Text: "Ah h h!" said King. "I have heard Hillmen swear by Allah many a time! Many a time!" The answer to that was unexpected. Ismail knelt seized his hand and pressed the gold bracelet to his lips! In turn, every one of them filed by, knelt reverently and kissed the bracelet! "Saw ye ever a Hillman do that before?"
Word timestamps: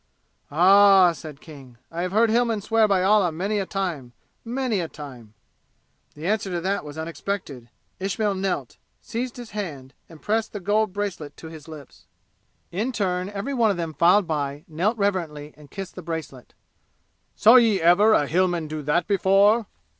"Ah 0.49 1.09
h 1.09 1.11
h!" 1.13 1.17
said 1.19 1.41
King. 1.41 1.77
"I 1.91 2.01
have 2.01 2.11
heard 2.11 2.31
Hillmen 2.31 2.59
swear 2.61 2.87
by 2.87 3.03
Allah 3.03 3.31
many 3.31 3.59
a 3.59 3.67
time! 3.67 4.13
Many 4.43 4.79
a 4.79 4.87
time!" 4.87 5.35
The 6.15 6.25
answer 6.25 6.49
to 6.49 6.59
that 6.59 6.83
was 6.83 6.97
unexpected. 6.97 7.69
Ismail 7.99 8.33
knelt 8.33 8.77
seized 9.03 9.37
his 9.37 9.51
hand 9.51 9.93
and 10.09 10.19
pressed 10.19 10.53
the 10.53 10.59
gold 10.59 10.91
bracelet 10.91 11.37
to 11.37 11.49
his 11.49 11.67
lips! 11.67 12.07
In 12.71 12.91
turn, 12.91 13.29
every 13.29 13.53
one 13.53 13.69
of 13.69 13.77
them 13.77 13.93
filed 13.93 14.25
by, 14.25 14.65
knelt 14.67 14.97
reverently 14.97 15.53
and 15.55 15.69
kissed 15.69 15.93
the 15.93 16.01
bracelet! 16.01 16.55
"Saw 17.35 17.57
ye 17.57 17.79
ever 17.79 18.13
a 18.13 18.25
Hillman 18.25 18.67
do 18.67 18.81
that 18.81 19.05
before?" 19.05 19.67